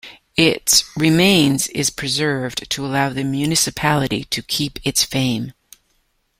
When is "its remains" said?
0.35-1.67